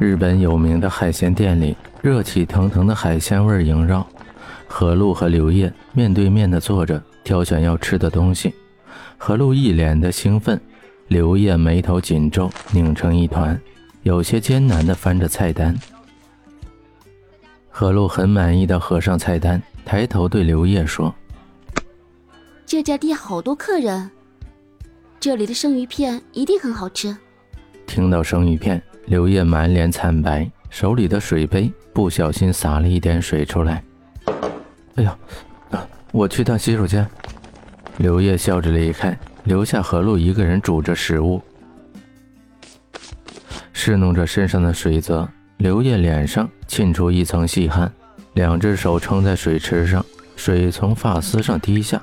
[0.00, 4.06] 日本有名的海鲜店里，热气腾腾的海鲜味萦绕。
[4.66, 8.54] 何露和刘烨面对面的坐着，挑选要吃的东西。
[9.18, 10.58] 何露一脸的兴奋，
[11.08, 13.60] 刘烨眉头紧皱，拧成一团，
[14.02, 15.78] 有些艰难的翻着菜单。
[17.68, 21.14] 何露很满意的合上菜单，抬头对刘烨说
[22.64, 24.10] ：“这家店好多客人，
[25.20, 27.14] 这里的生鱼片一定很好吃。”
[27.86, 28.82] 听到生鱼片。
[29.06, 33.82] 刘烨满脸惨白，手里的水杯不小心洒了一点水出来。
[34.96, 35.18] 哎呀，
[36.12, 37.06] 我去趟洗手间。
[37.98, 41.42] 刘烨笑着离开，留下何露一个人煮着食物，
[43.72, 45.28] 侍弄着身上的水泽。
[45.58, 47.92] 刘烨脸上沁出一层细汗，
[48.34, 50.04] 两只手撑在水池上，
[50.34, 52.00] 水从发丝上滴下，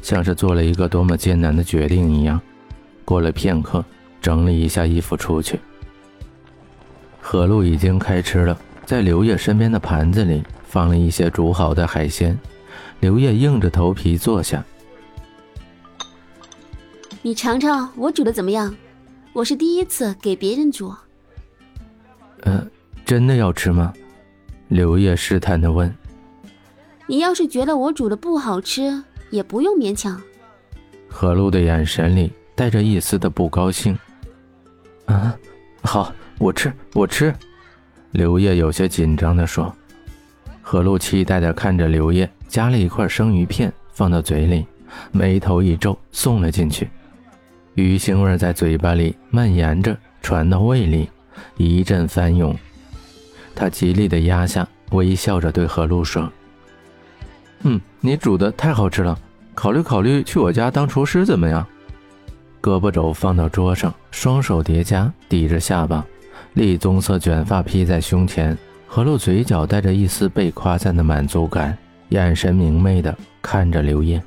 [0.00, 2.40] 像是做了一个多么艰难的决定一样。
[3.04, 3.84] 过了片刻，
[4.20, 5.60] 整理一下衣服出去。
[7.32, 12.38] 何露已经开吃了，在刘烨身边的盘子里放了一些煮好的海鲜。
[13.00, 14.62] 刘烨硬着头皮坐下
[17.22, 18.76] ：“你尝尝我煮的怎么样？
[19.32, 20.94] 我是第一次给别人煮。
[22.44, 22.66] ”“呃，
[23.02, 23.94] 真的要吃吗？”
[24.68, 25.90] 刘烨试探的问。
[27.08, 30.20] “你要是觉得我煮的不好吃，也不用勉强。”
[31.08, 33.98] 何露的眼神里带着一丝的不高兴。
[35.08, 35.34] “啊，
[35.80, 37.32] 好。”我吃，我吃。
[38.10, 39.72] 刘烨有些紧张地说。
[40.60, 44.66] 何露期待地看着刘烨夹了一块生鱼片放到嘴里，
[45.12, 46.90] 眉头一皱，送了进去。
[47.76, 51.08] 鱼腥味在嘴巴里蔓延着，传到胃里，
[51.58, 52.52] 一阵翻涌。
[53.54, 56.28] 他极力地压下，微笑着对何露说
[57.62, 59.16] ：“嗯，你煮的太好吃了，
[59.54, 61.64] 考虑考虑去我家当厨师怎么样？”
[62.60, 66.04] 胳膊肘放到桌上，双手叠加，抵着下巴。
[66.54, 71.76] 栗棕色卷发披在胸前，何露嘴角带着一丝被夸赞的满足感，
[72.10, 74.22] 眼神明媚的看着刘烨。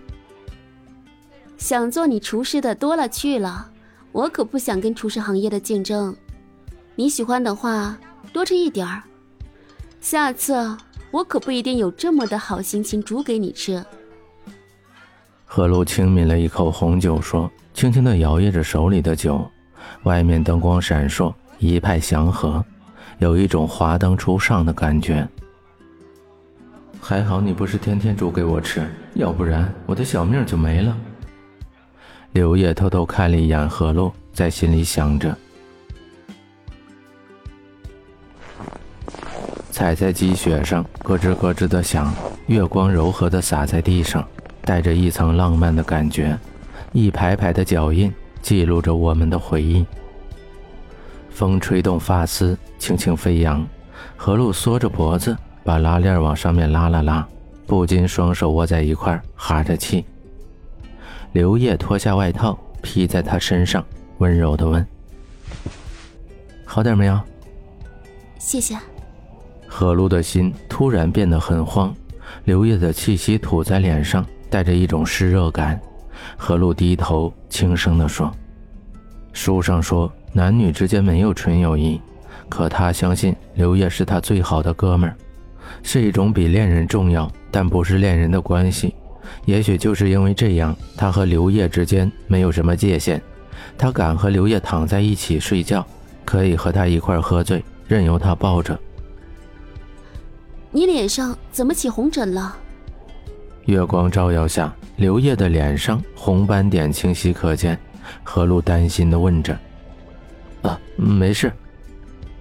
[1.57, 3.69] 想做你厨师的多了去了，
[4.11, 6.16] 我可不想跟厨师行业的竞争。
[6.95, 7.97] 你喜欢的话，
[8.33, 9.03] 多吃一点儿。
[10.01, 10.75] 下次
[11.11, 13.83] 我可不一定有这么的好心情煮给你吃。
[15.45, 19.47] 何露轻抿了一口红酒，说，轻轻的摇曳着手里的酒，
[20.03, 21.31] 外面灯光闪烁。
[21.67, 22.63] 一派祥和，
[23.19, 25.27] 有一种华灯初上的感觉。
[27.01, 30.97] 还好你不是天天煮给我吃，要不然我的小命就没了。
[32.31, 35.35] 刘烨偷偷看了一眼何露，在心里想着。
[39.71, 42.13] 踩在积雪上，咯吱咯吱的响，
[42.47, 44.25] 月光柔和的洒在地上，
[44.63, 46.37] 带着一层浪漫的感觉。
[46.91, 48.11] 一排排的脚印，
[48.41, 49.85] 记录着我们的回忆。
[51.35, 53.68] 风吹动发丝，轻轻飞扬。
[54.16, 57.28] 何露缩着脖子，把拉链往上面拉了拉，
[57.68, 60.06] 不禁双手握在一块，哈着气。
[61.34, 63.84] 刘烨脱下外套披在他身上，
[64.19, 64.88] 温柔的问
[66.63, 67.19] ：“好点没有
[68.40, 68.78] ？”“谢谢。”
[69.67, 71.94] 何露的心突然变得很慌。
[72.46, 75.78] 刘烨的气息吐在脸上，带着一种湿热感。
[76.38, 78.31] 何露低头轻声地说
[79.34, 81.97] ：“书上说。”男女之间没有纯友谊，
[82.50, 85.16] 可他相信刘烨是他最好的哥们儿，
[85.81, 88.94] 是一种比恋人重要但不是恋人的关系。
[89.46, 93.22] 也许就是因为这样，他和刘烨之间没有什么界限。
[93.78, 95.88] 他敢和刘烨躺在一起睡觉，
[96.25, 98.78] 可以和他一块喝醉，任由他抱着。
[100.69, 102.57] 你脸上怎么起红疹了？
[103.67, 107.79] 月光照耀下，刘烨的脸上红斑点清晰可见。
[108.22, 109.57] 何露担心地问着。
[110.65, 111.51] 啊，没事。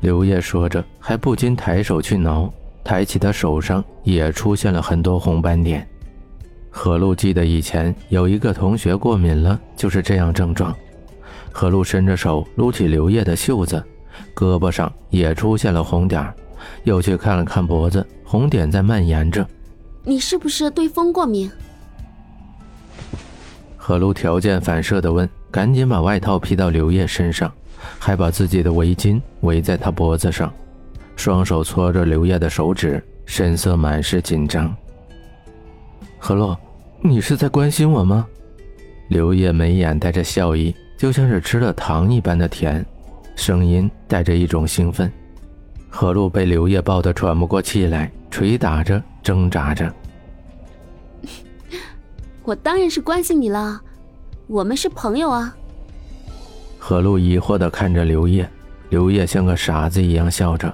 [0.01, 2.53] 刘烨说着，还不禁抬手去挠，
[2.83, 5.87] 抬起的手上也出现了很多红斑点。
[6.71, 10.75] 何露记得以前有一个同学过敏了，就是这样症状。
[11.53, 13.83] 何露伸着手撸起刘烨的袖子，
[14.35, 16.35] 胳膊上也出现了红点
[16.83, 19.47] 又去看了看脖子，红点在蔓延着。
[20.03, 21.51] 你是不是对风过敏？
[23.77, 27.53] 何露条件反射地问，赶紧把外套披到刘烨身上。
[27.99, 30.53] 还把自己的围巾围在他脖子上，
[31.17, 34.75] 双手搓着刘烨的手指，神色满是紧张。
[36.19, 36.59] 何洛，
[37.01, 38.27] 你是在关心我吗？
[39.09, 42.85] 刘烨眉眼带着笑意，就像是吃了糖一般的甜，
[43.37, 45.13] 声音带着一种兴奋。
[45.89, 49.93] 何洛被刘烨抱得喘不过气来，捶打着，挣扎着。
[52.43, 53.81] 我当然是关心你了，
[54.47, 55.55] 我们是朋友啊。
[56.79, 58.49] 何露疑惑的看着刘烨，
[58.91, 60.73] 刘烨像个傻子一样笑着，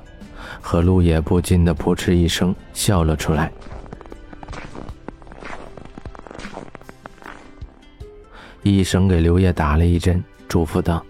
[0.61, 3.53] 何露也不禁的扑哧一声笑了出来。
[8.63, 11.03] 医生给刘烨打了一针，嘱咐道：“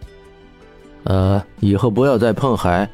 [1.05, 2.89] 呃，以后不要再碰海。”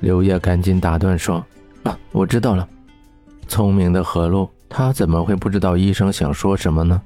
[0.00, 1.44] 刘烨赶紧打断说
[1.84, 2.66] ：“啊，我知道了。”
[3.46, 7.00] 聪明的何露，他怎么会不知道医生想说什么呢？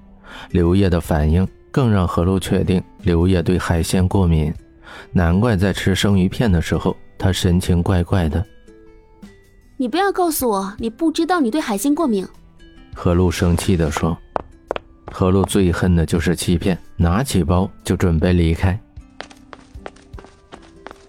[0.51, 4.53] 刘烨的反应更让何璐确定刘烨对海鲜过敏，
[5.13, 8.45] 难怪在吃生鱼片的时候，他神情怪怪的。
[9.77, 12.27] 你不要告诉我你不知道你对海鲜过敏！
[12.95, 14.17] 何璐生气地说。
[15.11, 18.79] 何璐最恨的就是欺骗，拿起包就准备离开。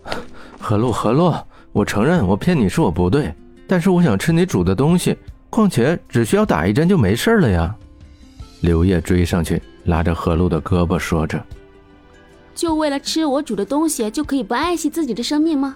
[0.58, 1.34] 何璐，何璐，
[1.74, 3.34] 我承认我骗你是我不对，
[3.68, 5.18] 但是我想吃你煮的东西，
[5.50, 7.76] 况且只需要打一针就没事了呀。
[8.62, 11.44] 刘烨追上去，拉着何璐的胳膊，说着
[12.54, 15.76] ：“就为了吃我煮的东西，就可以不爱惜自己的生命吗？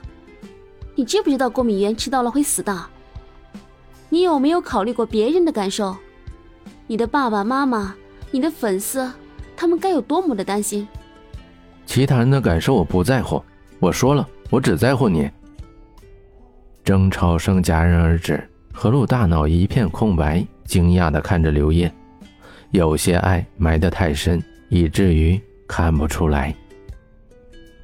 [0.96, 2.86] 你知不知道过敏源吃到了会死的？
[4.10, 5.96] 你有没有考虑过别人的感受？
[6.86, 7.96] 你的爸爸妈妈，
[8.32, 9.10] 你的粉丝，
[9.56, 10.88] 他们该有多么的担心？
[11.86, 13.42] 其他人的感受我不在乎，
[13.80, 15.30] 我说了，我只在乎你。”
[16.84, 21.90] 争吵声戛然而止，何璐大脑一片空白，惊讶的看着刘烨。
[22.74, 26.56] 有些爱埋得太深，以至于看不出来。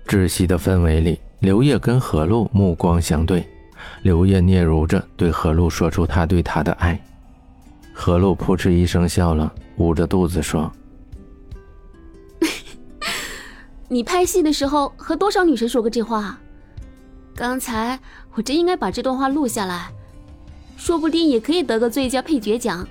[0.08, 3.48] 窒息的氛围里，刘烨跟何璐目光相对，
[4.02, 7.00] 刘烨嗫嚅着对何璐说出他对她的爱。
[7.94, 10.72] 何璐扑哧一声笑了，捂着肚子说
[13.88, 16.40] ：“你拍戏的时候和多少女神说过这话？
[17.36, 18.00] 刚才
[18.34, 19.92] 我真应该把这段话录下来，
[20.78, 22.88] 说不定也可以得个最佳配角奖。”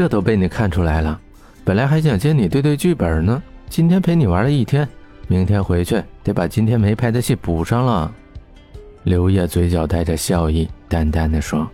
[0.00, 1.20] 这都被你看出来了，
[1.62, 3.42] 本来还想接你对对剧本呢。
[3.68, 4.88] 今天陪你玩了一天，
[5.28, 8.10] 明天回去得把今天没拍的戏补上了。
[9.02, 11.68] 刘烨嘴角带着笑意，淡淡的说：“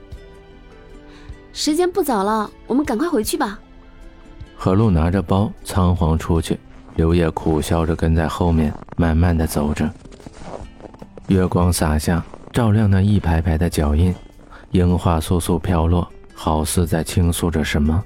[1.55, 3.61] 时间不早了，我们赶快回去吧。”
[4.59, 6.59] 何璐拿着包仓皇出去，
[6.97, 9.89] 刘烨苦笑着跟在后面，慢慢的走着。
[11.29, 12.21] 月光洒下，
[12.53, 14.13] 照亮那一排排的脚印，
[14.73, 16.11] 樱花簌簌飘落。
[16.39, 18.05] 好似在倾诉着什么。